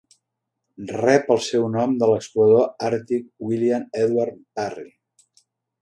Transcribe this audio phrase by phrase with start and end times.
[0.91, 4.91] Rep el seu nom de l'explorador àrtic William Edward Parry.